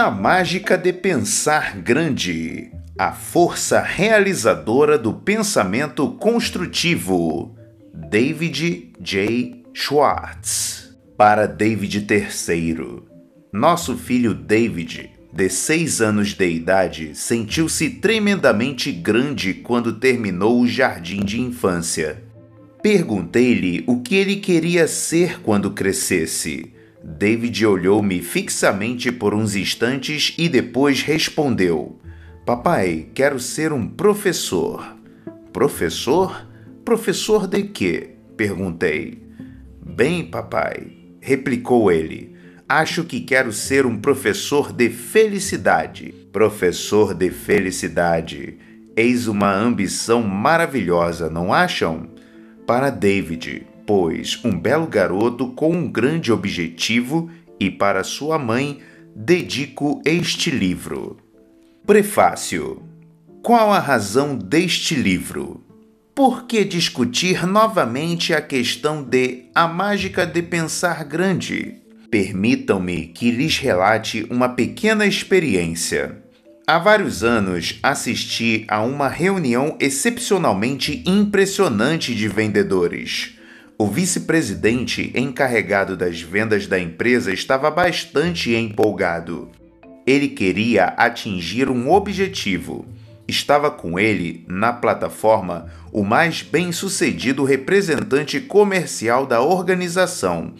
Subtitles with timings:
[0.00, 2.70] A mágica de pensar grande.
[2.96, 7.56] A força realizadora do pensamento construtivo.
[7.92, 9.64] David J.
[9.74, 10.96] Schwartz.
[11.16, 13.02] Para David III.
[13.52, 21.24] Nosso filho David, de seis anos de idade, sentiu-se tremendamente grande quando terminou o jardim
[21.24, 22.22] de infância.
[22.80, 26.77] Perguntei-lhe o que ele queria ser quando crescesse.
[27.16, 31.98] David olhou-me fixamente por uns instantes e depois respondeu:
[32.44, 34.96] Papai, quero ser um professor.
[35.52, 36.46] Professor?
[36.84, 38.10] Professor de quê?
[38.36, 39.22] perguntei.
[39.84, 42.36] Bem, papai, replicou ele.
[42.68, 46.14] Acho que quero ser um professor de felicidade.
[46.32, 48.58] Professor de felicidade.
[48.94, 52.08] Eis uma ambição maravilhosa, não acham?
[52.66, 58.80] Para David, pois, um belo garoto com um grande objetivo, e para sua mãe,
[59.16, 61.16] dedico este livro.
[61.86, 62.82] Prefácio:
[63.42, 65.64] Qual a razão deste livro?
[66.14, 71.76] Por que discutir novamente a questão de a mágica de pensar grande?
[72.10, 76.22] Permitam-me que lhes relate uma pequena experiência.
[76.66, 83.37] Há vários anos assisti a uma reunião excepcionalmente impressionante de vendedores.
[83.80, 89.50] O vice-presidente encarregado das vendas da empresa estava bastante empolgado.
[90.04, 92.84] Ele queria atingir um objetivo.
[93.28, 100.54] Estava com ele, na plataforma, o mais bem-sucedido representante comercial da organização,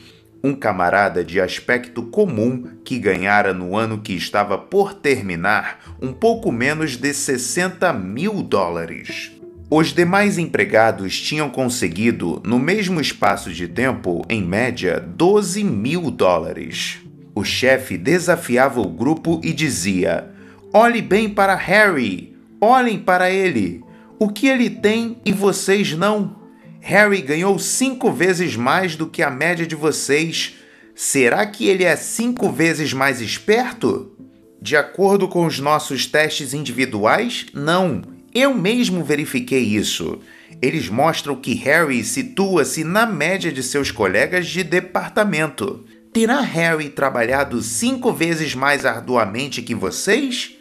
[0.45, 6.53] um camarada de aspecto comum que ganhara no ano que estava por terminar um pouco
[6.53, 9.38] menos de 60 mil dólares.
[9.71, 17.01] Os demais empregados tinham conseguido, no mesmo espaço de tempo, em média, 12 mil dólares.
[17.35, 20.31] O chefe desafiava o grupo e dizia:
[20.73, 23.85] Olhe bem para Harry, olhem para ele.
[24.19, 26.39] O que ele tem e vocês não?
[26.81, 30.55] Harry ganhou cinco vezes mais do que a média de vocês.
[30.95, 34.17] Será que ele é cinco vezes mais esperto?
[34.63, 38.18] De acordo com os nossos testes individuais, não.
[38.39, 40.21] Eu mesmo verifiquei isso.
[40.63, 45.85] Eles mostram que Harry situa-se na média de seus colegas de departamento.
[46.13, 50.53] Terá Harry trabalhado cinco vezes mais arduamente que vocês?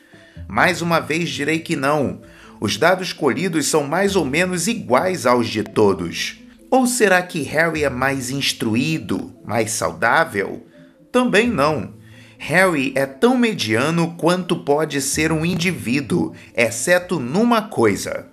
[0.47, 2.23] Mais uma vez direi que não.
[2.59, 6.39] Os dados colhidos são mais ou menos iguais aos de todos.
[6.71, 10.65] Ou será que Harry é mais instruído, mais saudável?
[11.11, 11.93] Também não.
[12.39, 18.27] Harry é tão mediano quanto pode ser um indivíduo, exceto numa coisa.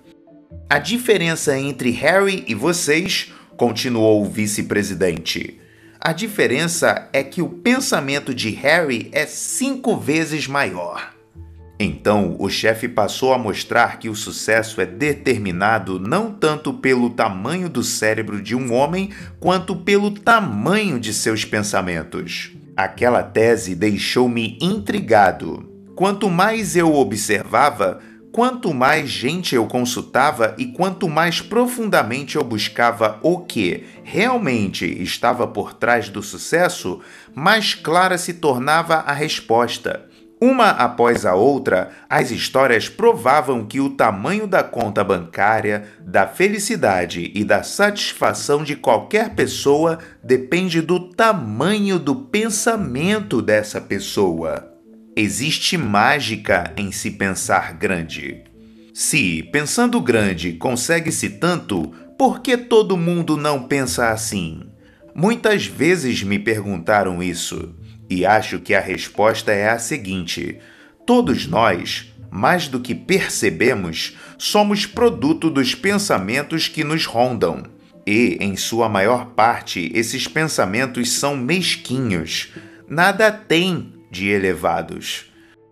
[0.69, 5.59] A diferença entre Harry e vocês, continuou o vice-presidente.
[5.99, 11.13] A diferença é que o pensamento de Harry é cinco vezes maior.
[11.79, 17.67] Então, o chefe passou a mostrar que o sucesso é determinado não tanto pelo tamanho
[17.67, 22.51] do cérebro de um homem, quanto pelo tamanho de seus pensamentos.
[22.75, 25.69] Aquela tese deixou-me intrigado.
[25.95, 28.01] Quanto mais eu observava,
[28.33, 35.47] quanto mais gente eu consultava e quanto mais profundamente eu buscava o que realmente estava
[35.47, 36.99] por trás do sucesso,
[37.33, 40.09] mais clara se tornava a resposta.
[40.39, 47.31] Uma após a outra, as histórias provavam que o tamanho da conta bancária, da felicidade
[47.33, 54.73] e da satisfação de qualquer pessoa depende do tamanho do pensamento dessa pessoa.
[55.15, 58.43] Existe mágica em se pensar grande.
[58.93, 64.74] Se, pensando grande, consegue-se tanto, por que todo mundo não pensa assim?
[65.17, 67.73] Muitas vezes me perguntaram isso.
[68.09, 70.59] E acho que a resposta é a seguinte:
[71.05, 77.63] todos nós, mais do que percebemos, somos produto dos pensamentos que nos rondam.
[78.05, 82.51] E, em sua maior parte, esses pensamentos são mesquinhos,
[82.87, 85.31] nada tem de elevados.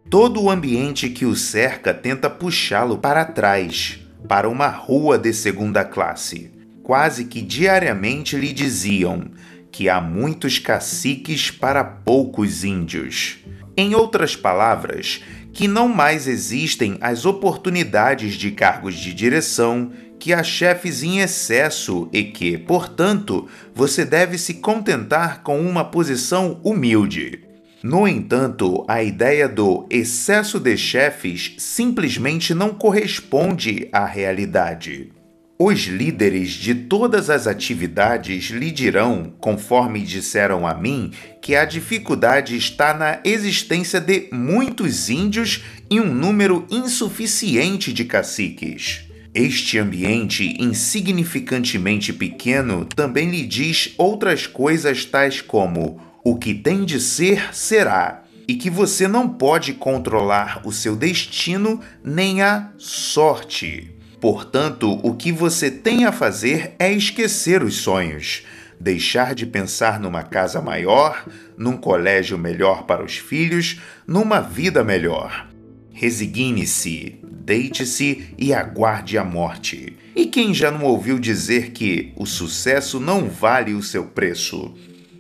[0.10, 5.84] Todo o ambiente que o cerca tenta puxá-lo para trás, para uma rua de segunda
[5.84, 6.53] classe.
[6.84, 9.32] Quase que diariamente lhe diziam:
[9.72, 13.40] que há muitos caciques para poucos índios.
[13.76, 15.22] Em outras palavras,
[15.54, 22.10] que não mais existem as oportunidades de cargos de direção, que há chefes em excesso
[22.12, 27.44] e que, portanto, você deve se contentar com uma posição humilde.
[27.82, 35.13] No entanto, a ideia do excesso de chefes simplesmente não corresponde à realidade.
[35.58, 41.12] Os líderes de todas as atividades lhe dirão, conforme disseram a mim,
[41.42, 49.04] que a dificuldade está na existência de muitos índios e um número insuficiente de caciques.
[49.32, 57.00] Este ambiente insignificantemente pequeno também lhe diz outras coisas tais como: o que tem de
[57.00, 63.93] ser, será, e que você não pode controlar o seu destino nem a sorte.
[64.24, 68.46] Portanto, o que você tem a fazer é esquecer os sonhos,
[68.80, 71.28] deixar de pensar numa casa maior,
[71.58, 75.50] num colégio melhor para os filhos, numa vida melhor.
[75.92, 79.98] Resigne-se, deite-se e aguarde a morte.
[80.16, 84.74] E quem já não ouviu dizer que o sucesso não vale o seu preço?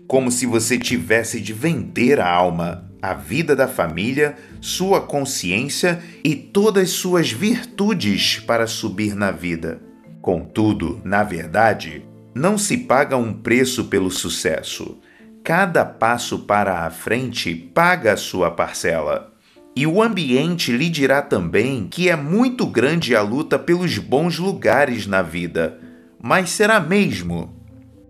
[0.07, 6.38] Como se você tivesse de vender a alma, a vida da família, sua consciência e
[6.38, 9.81] todas suas virtudes para subir na vida.
[10.21, 15.01] Contudo, na verdade, não se paga um preço pelo sucesso.
[15.44, 19.33] Cada passo para a frente paga a sua parcela.
[19.75, 25.05] E o ambiente lhe dirá também que é muito grande a luta pelos bons lugares
[25.05, 25.77] na vida.
[26.21, 27.53] Mas será mesmo?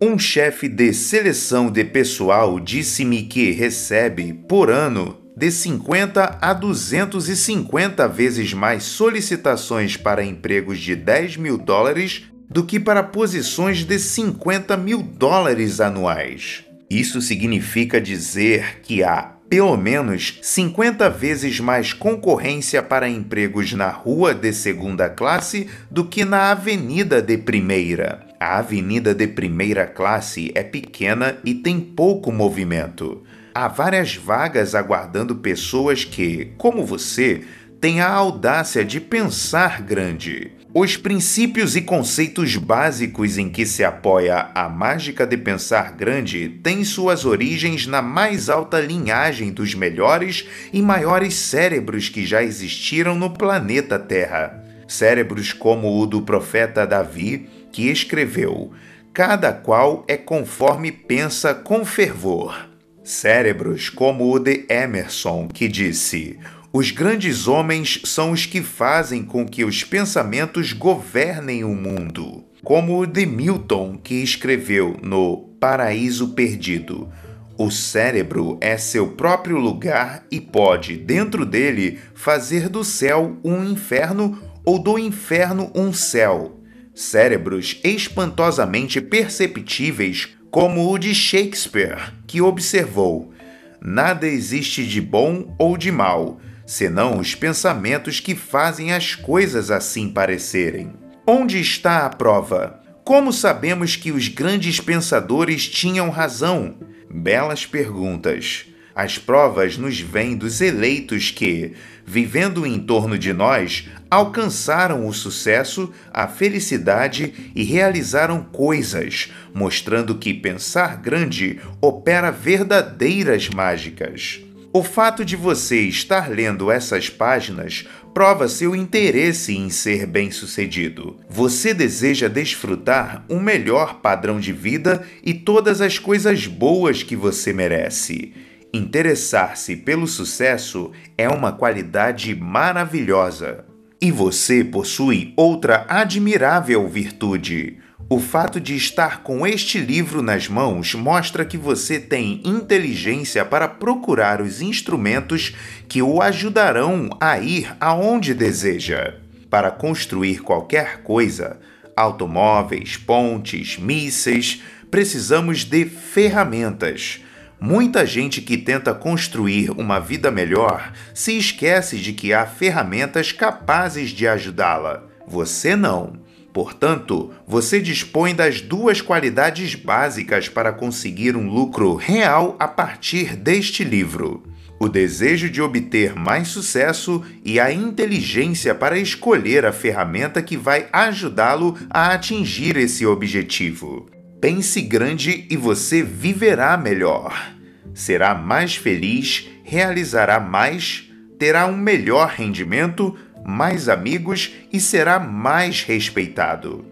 [0.06, 8.06] Um chefe de seleção de pessoal disse-me que recebe, por ano, de 50 a 250
[8.10, 14.76] vezes mais solicitações para empregos de 10 mil dólares do que para posições de 50
[14.76, 16.66] mil dólares anuais.
[16.90, 24.34] Isso significa dizer que há pelo menos 50 vezes mais concorrência para empregos na rua
[24.34, 28.33] de segunda classe do que na avenida de primeira.
[28.44, 33.24] A avenida de primeira classe é pequena e tem pouco movimento.
[33.56, 37.46] Há várias vagas aguardando pessoas que, como você,
[37.80, 40.52] têm a audácia de pensar grande.
[40.74, 46.84] Os princípios e conceitos básicos em que se apoia a mágica de pensar grande têm
[46.84, 53.30] suas origens na mais alta linhagem dos melhores e maiores cérebros que já existiram no
[53.30, 54.62] planeta Terra.
[54.86, 58.72] Cérebros como o do profeta Davi, que escreveu:
[59.12, 62.70] Cada qual é conforme pensa com fervor.
[63.04, 66.40] Cérebros como o de Emerson, que disse:
[66.76, 73.00] os grandes homens são os que fazem com que os pensamentos governem o mundo, como
[73.00, 77.10] o de Milton, que escreveu no Paraíso Perdido.
[77.56, 84.42] O cérebro é seu próprio lugar e pode, dentro dele, fazer do céu um inferno
[84.66, 86.63] ou do inferno um céu.
[86.94, 93.34] Cérebros espantosamente perceptíveis, como o de Shakespeare, que observou:
[93.82, 100.10] nada existe de bom ou de mal senão os pensamentos que fazem as coisas assim
[100.10, 100.94] parecerem.
[101.26, 102.82] Onde está a prova?
[103.04, 106.78] Como sabemos que os grandes pensadores tinham razão?
[107.10, 108.66] Belas perguntas.
[108.96, 111.74] As provas nos vêm dos eleitos que,
[112.06, 120.34] vivendo em torno de nós, alcançaram o sucesso, a felicidade e realizaram coisas, mostrando que
[120.34, 124.42] pensar grande opera verdadeiras mágicas.
[124.72, 131.20] O fato de você estar lendo essas páginas prova seu interesse em ser bem-sucedido.
[131.30, 137.54] Você deseja desfrutar um melhor padrão de vida e todas as coisas boas que você
[137.54, 138.34] merece.
[138.74, 143.66] Interessar-se pelo sucesso é uma qualidade maravilhosa.
[144.02, 147.78] E você possui outra admirável virtude
[148.14, 153.68] o fato de estar com este livro nas mãos mostra que você tem inteligência para
[153.68, 155.56] procurar os instrumentos
[155.88, 159.16] que o ajudarão a ir aonde deseja.
[159.50, 161.60] Para construir qualquer coisa,
[161.96, 167.20] automóveis, pontes, mísseis, precisamos de ferramentas.
[167.66, 174.10] Muita gente que tenta construir uma vida melhor se esquece de que há ferramentas capazes
[174.10, 175.06] de ajudá-la.
[175.26, 176.12] Você não.
[176.52, 183.86] Portanto, você dispõe das duas qualidades básicas para conseguir um lucro real a partir deste
[183.86, 184.44] livro:
[184.78, 190.90] o desejo de obter mais sucesso e a inteligência para escolher a ferramenta que vai
[190.92, 194.13] ajudá-lo a atingir esse objetivo.
[194.44, 197.56] Pense grande e você viverá melhor.
[197.94, 201.10] Será mais feliz, realizará mais,
[201.40, 206.84] terá um melhor rendimento mais amigos e será mais respeitado.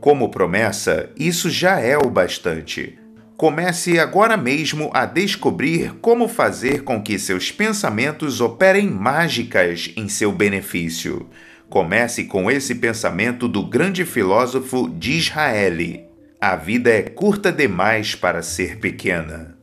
[0.00, 2.98] Como promessa, isso já é o bastante.
[3.36, 10.32] Comece agora mesmo a descobrir como fazer com que seus pensamentos operem mágicas em seu
[10.32, 11.28] benefício.
[11.68, 16.03] Comece com esse pensamento do grande filósofo de Israel:
[16.46, 19.56] A vida é curta demais para ser pequena.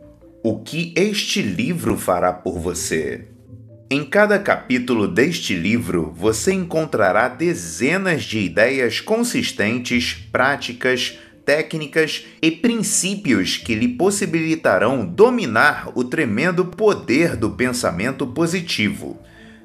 [0.43, 3.27] O que este livro fará por você?
[3.87, 13.57] Em cada capítulo deste livro, você encontrará dezenas de ideias consistentes, práticas, técnicas e princípios
[13.57, 19.19] que lhe possibilitarão dominar o tremendo poder do pensamento positivo,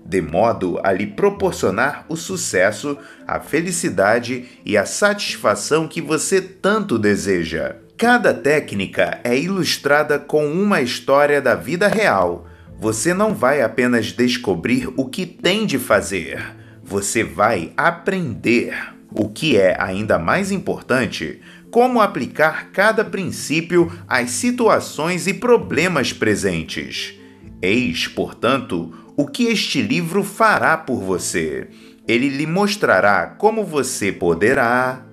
[0.09, 2.97] de modo a lhe proporcionar o sucesso,
[3.27, 7.77] a felicidade e a satisfação que você tanto deseja.
[7.97, 12.47] Cada técnica é ilustrada com uma história da vida real
[12.79, 18.95] você não vai apenas descobrir o que tem de fazer, você vai aprender.
[19.19, 27.15] O que é ainda mais importante, como aplicar cada princípio às situações e problemas presentes.
[27.63, 31.69] Eis, portanto, o que este livro fará por você.
[32.07, 35.05] Ele lhe mostrará como você poderá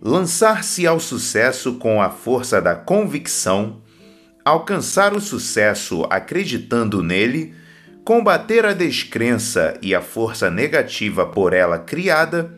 [0.00, 3.82] lançar-se ao sucesso com a força da convicção
[4.48, 7.54] alcançar o sucesso acreditando nele,
[8.02, 12.54] combater a descrença e a força negativa por ela criada,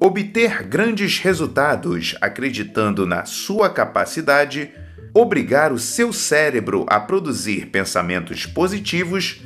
[0.00, 4.70] obter grandes resultados acreditando na sua capacidade,
[5.12, 9.42] obrigar o seu cérebro a produzir pensamentos positivos,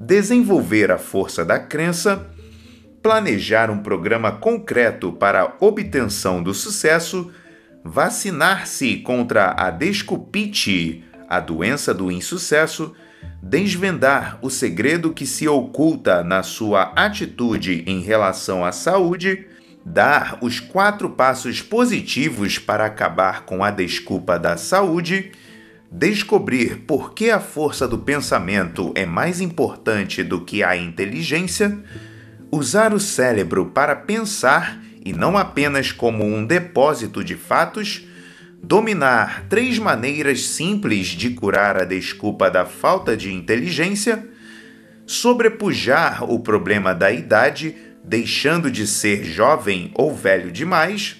[0.00, 2.26] desenvolver a força da crença,
[3.02, 7.30] planejar um programa concreto para a obtenção do sucesso,
[7.84, 12.94] vacinar-se contra a desculpite a doença do insucesso,
[13.42, 19.46] desvendar o segredo que se oculta na sua atitude em relação à saúde,
[19.84, 25.32] dar os quatro passos positivos para acabar com a desculpa da saúde,
[25.90, 31.78] descobrir por que a força do pensamento é mais importante do que a inteligência,
[32.50, 38.06] usar o cérebro para pensar e não apenas como um depósito de fatos
[38.62, 44.28] dominar três maneiras simples de curar a desculpa da falta de inteligência,
[45.06, 51.16] sobrepujar o problema da idade, deixando de ser jovem ou velho demais,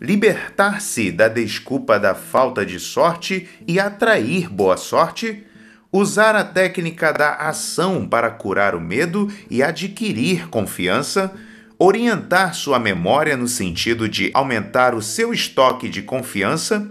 [0.00, 5.44] libertar-se da desculpa da falta de sorte e atrair boa sorte,
[5.92, 11.32] usar a técnica da ação para curar o medo e adquirir confiança
[11.78, 16.90] orientar sua memória no sentido de aumentar o seu estoque de confiança,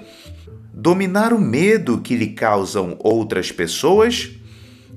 [0.74, 4.30] dominar o medo que lhe causam outras pessoas,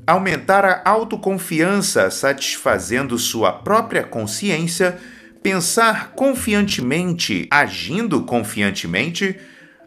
[0.07, 4.97] aumentar a autoconfiança satisfazendo sua própria consciência,
[5.43, 9.37] pensar confiantemente, agindo confiantemente,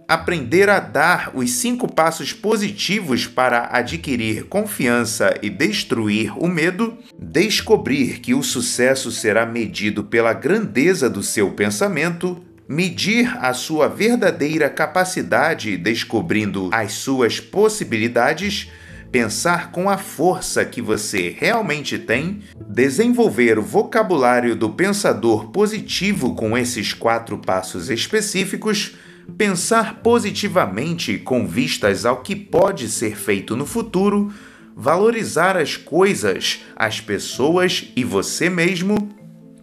[0.07, 8.19] aprender a dar os cinco passos positivos para adquirir confiança e destruir o medo, descobrir
[8.19, 15.77] que o sucesso será medido pela grandeza do seu pensamento, medir a sua verdadeira capacidade
[15.77, 18.69] descobrindo as suas possibilidades,
[19.13, 26.58] pensar com a força que você realmente tem, desenvolver o vocabulário do pensador positivo com
[26.58, 28.96] esses quatro passos específicos
[29.38, 34.34] pensar positivamente com vistas ao que pode ser feito no futuro,
[34.75, 39.15] valorizar as coisas, as pessoas e você mesmo,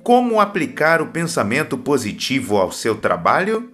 [0.03, 3.71] como aplicar o pensamento positivo ao seu trabalho,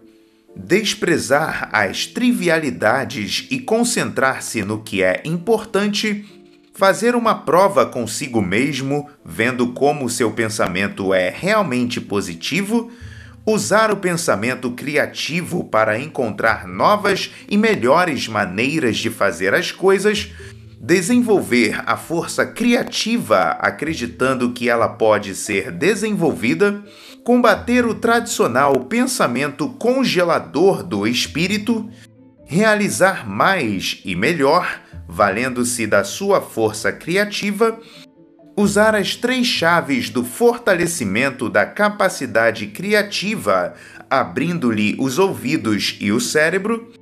[0.56, 6.24] desprezar as trivialidades e concentrar-se no que é importante,
[6.72, 12.90] fazer uma prova consigo mesmo, vendo como seu pensamento é realmente positivo
[13.46, 20.32] usar o pensamento criativo para encontrar novas e melhores maneiras de fazer as coisas,
[20.80, 26.82] desenvolver a força criativa acreditando que ela pode ser desenvolvida,
[27.26, 31.90] combater o tradicional pensamento congelador do espírito,
[32.44, 37.80] realizar mais e melhor, valendo-se da sua força criativa
[38.56, 43.74] usar as três chaves do fortalecimento da capacidade criativa,
[44.08, 46.92] abrindo-lhe os ouvidos e o cérebro,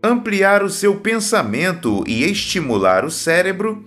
[0.00, 3.84] ampliar o seu pensamento e estimular o cérebro,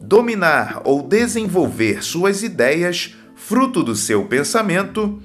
[0.00, 5.22] dominar ou desenvolver suas ideias, fruto do seu pensamento,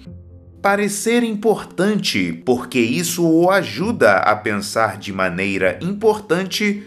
[0.61, 6.83] parecer importante, porque isso o ajuda a pensar de maneira importante,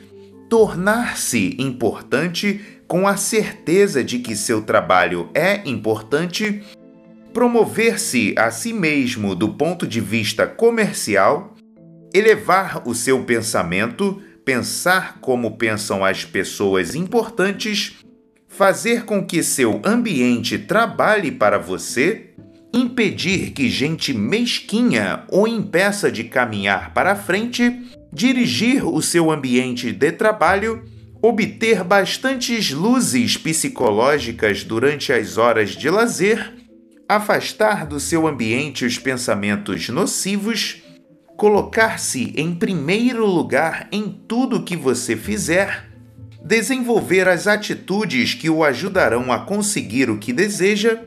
[0.49, 6.63] tornar-se importante com a certeza de que seu trabalho é importante,
[7.33, 11.55] promover-se a si mesmo do ponto de vista comercial,
[12.13, 18.04] elevar o seu pensamento, pensar como pensam as pessoas importantes,
[18.57, 22.31] fazer com que seu ambiente trabalhe para você,
[22.73, 27.83] impedir que gente mesquinha o impeça de caminhar para frente,
[28.13, 30.85] dirigir o seu ambiente de trabalho,
[31.21, 36.55] obter bastantes luzes psicológicas durante as horas de lazer,
[37.09, 40.83] afastar do seu ambiente os pensamentos nocivos,
[41.37, 45.94] colocar-se em primeiro lugar em tudo que você fizer
[46.45, 51.01] desenvolver as atitudes que o ajudarão a conseguir o que deseja,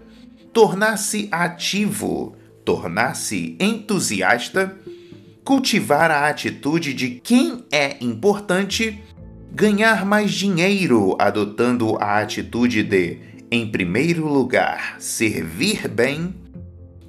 [0.51, 4.75] tornar-se ativo, tornar-se entusiasta,
[5.43, 8.99] cultivar a atitude de quem é importante,
[9.53, 13.19] ganhar mais dinheiro adotando a atitude de,
[13.51, 16.33] em primeiro lugar, servir bem,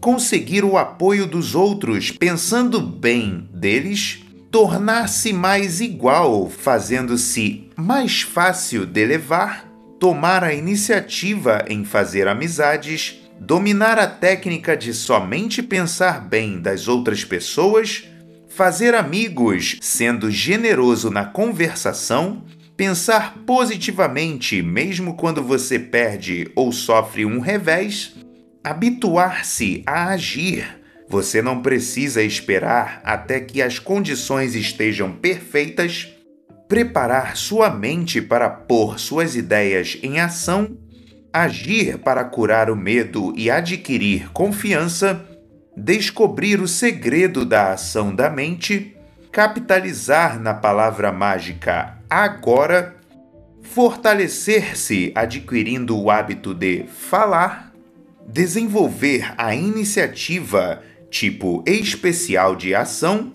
[0.00, 9.04] conseguir o apoio dos outros pensando bem deles tornar-se mais igual, fazendo-se mais fácil de
[9.04, 9.68] levar,
[10.00, 17.24] tomar a iniciativa em fazer amizades, dominar a técnica de somente pensar bem das outras
[17.24, 18.04] pessoas,
[18.48, 22.42] fazer amigos sendo generoso na conversação,
[22.76, 28.14] pensar positivamente mesmo quando você perde ou sofre um revés,
[28.64, 30.78] habituar-se a agir
[31.08, 36.08] você não precisa esperar até que as condições estejam perfeitas,
[36.68, 40.76] preparar sua mente para pôr suas ideias em ação,
[41.32, 45.24] agir para curar o medo e adquirir confiança,
[45.74, 48.94] descobrir o segredo da ação da mente,
[49.32, 52.96] capitalizar na palavra mágica agora,
[53.62, 57.72] fortalecer-se adquirindo o hábito de falar,
[58.26, 63.32] desenvolver a iniciativa tipo especial de ação,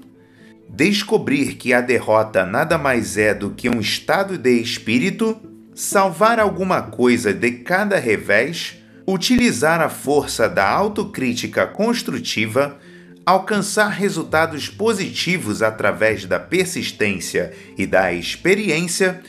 [0.69, 5.39] descobrir que a derrota nada mais é do que um estado de espírito,
[5.75, 8.77] salvar alguma coisa de cada revés,
[9.07, 12.77] utilizar a força da autocrítica construtiva,
[13.25, 19.21] alcançar resultados positivos através da persistência e da experiência,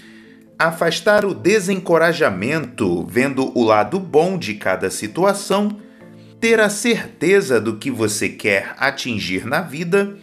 [0.58, 5.83] afastar o desencorajamento vendo o lado bom de cada situação
[6.40, 10.16] ter a certeza do que você quer atingir na vida,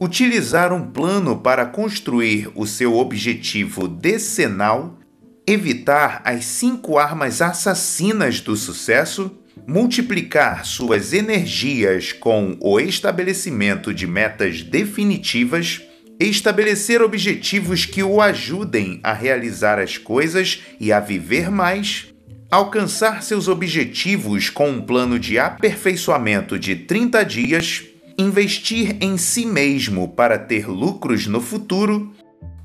[0.00, 4.98] utilizar um plano para construir o seu objetivo decenal,
[5.46, 14.62] evitar as cinco armas assassinas do sucesso, multiplicar suas energias com o estabelecimento de metas
[14.62, 15.82] definitivas,
[16.20, 22.12] estabelecer objetivos que o ajudem a realizar as coisas e a viver mais
[22.50, 27.84] alcançar seus objetivos com um plano de aperfeiçoamento de 30 dias,
[28.18, 32.12] investir em si mesmo para ter lucros no futuro,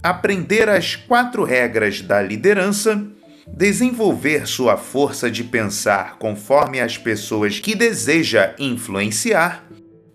[0.02, 3.06] aprender as quatro regras da liderança,
[3.46, 9.66] desenvolver sua força de pensar conforme as pessoas que deseja influenciar,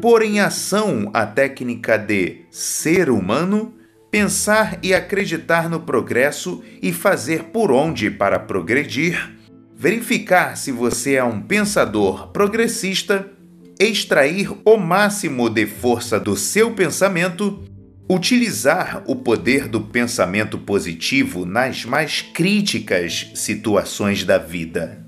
[0.00, 3.74] pôr em ação a técnica de ser humano,
[4.10, 9.37] pensar e acreditar no progresso e fazer por onde para progredir
[9.78, 13.30] verificar se você é um pensador progressista,
[13.78, 17.62] extrair o máximo de força do seu pensamento,
[18.10, 25.07] utilizar o poder do pensamento positivo nas mais críticas situações da vida.